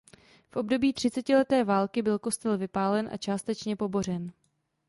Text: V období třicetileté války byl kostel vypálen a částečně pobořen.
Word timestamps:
V 0.49 0.55
období 0.55 0.93
třicetileté 0.93 1.63
války 1.63 2.01
byl 2.01 2.19
kostel 2.19 2.57
vypálen 2.57 3.09
a 3.13 3.17
částečně 3.17 3.75
pobořen. 3.75 4.31